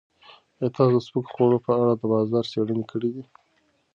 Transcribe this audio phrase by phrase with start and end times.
[0.59, 3.23] ایا تاسو د سپکو خوړو په اړه د بازار څېړنې کړې دي؟